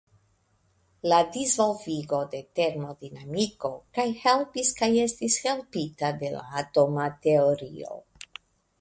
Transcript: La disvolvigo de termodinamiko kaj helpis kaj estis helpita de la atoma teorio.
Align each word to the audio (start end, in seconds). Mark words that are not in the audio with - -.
La 1.11 1.19
disvolvigo 1.35 2.21
de 2.31 2.39
termodinamiko 2.61 3.73
kaj 3.99 4.07
helpis 4.25 4.75
kaj 4.83 4.93
estis 5.07 5.39
helpita 5.47 6.13
de 6.25 6.37
la 6.41 6.45
atoma 6.67 7.11
teorio. 7.29 8.05